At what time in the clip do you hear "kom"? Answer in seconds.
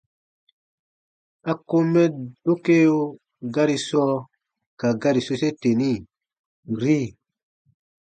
1.67-1.85